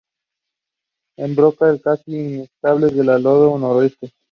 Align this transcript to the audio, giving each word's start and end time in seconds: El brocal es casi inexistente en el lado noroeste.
El 1.19 1.35
brocal 1.35 1.75
es 1.75 1.81
casi 1.83 2.11
inexistente 2.15 2.87
en 2.87 2.99
el 3.01 3.05
lado 3.21 3.55
noroeste. 3.59 4.11